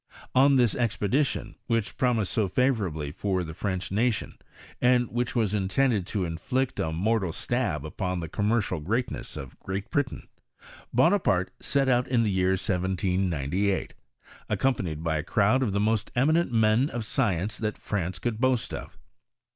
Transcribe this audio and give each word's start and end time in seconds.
Od 0.33 0.57
this 0.57 0.73
expedition, 0.73 1.53
which 1.67 1.95
promised 1.95 2.33
so 2.33 2.47
favourably 2.47 3.11
for 3.11 3.43
the 3.43 3.53
French 3.53 3.91
nation, 3.91 4.33
and 4.81 5.11
which 5.11 5.35
was 5.35 5.53
intended 5.53 6.07
to 6.07 6.25
inflict 6.25 6.79
a 6.79 6.91
mortal 6.91 7.31
stab 7.31 7.85
upon 7.85 8.19
the 8.19 8.27
comnierclai 8.27 8.83
greatness 8.83 9.37
of 9.37 9.59
Great 9.59 9.91
Britain, 9.91 10.27
Bona 10.91 11.19
parte 11.19 11.51
set 11.59 11.87
out 11.87 12.07
in 12.07 12.23
the 12.23 12.33
jear 12.33 12.55
[79S, 12.55 13.91
accompanied 14.49 15.03
by 15.03 15.17
a 15.17 15.23
crowd 15.23 15.61
of 15.61 15.71
the 15.71 15.79
most 15.79 16.09
eminent 16.15 16.51
men 16.51 16.89
of 16.89 17.05
science 17.05 17.59
that 17.59 17.77
France 17.77 18.17
could 18.17 18.41
boast 18.41 18.73
of. 18.73 18.97